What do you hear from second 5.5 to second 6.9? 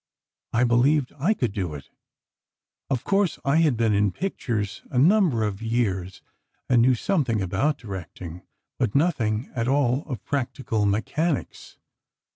years, and